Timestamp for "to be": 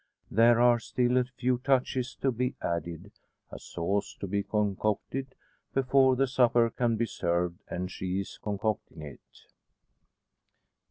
2.21-2.55, 4.19-4.41